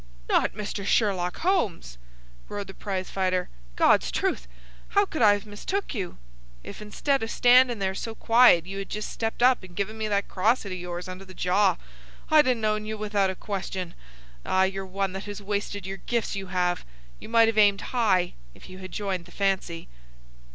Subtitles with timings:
[0.27, 0.83] "Not Mr.
[0.83, 1.99] Sherlock Holmes!"
[2.49, 3.49] roared the prize fighter.
[3.75, 4.47] "God's truth!
[4.87, 6.17] how could I have mistook you?
[6.63, 10.07] If instead o' standin' there so quiet you had just stepped up and given me
[10.07, 11.77] that cross hit of yours under the jaw,
[12.31, 13.93] I'd ha' known you without a question.
[14.43, 16.83] Ah, you're one that has wasted your gifts, you have!
[17.19, 19.87] You might have aimed high, if you had joined the fancy."